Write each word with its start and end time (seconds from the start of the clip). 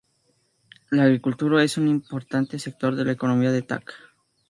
La 0.89 1.03
agricultura 1.03 1.63
es 1.63 1.77
un 1.77 1.87
importante 1.87 2.57
sector 2.57 2.95
de 2.95 3.05
la 3.05 3.11
economía 3.11 3.51
de 3.51 3.61
Tak. 3.61 3.93